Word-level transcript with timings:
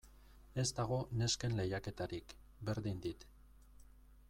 Ez 0.61 0.69
dago 0.79 0.97
nesken 1.21 1.53
lehiaketarik, 1.59 2.35
berdin 2.71 3.05
dit. 3.07 3.29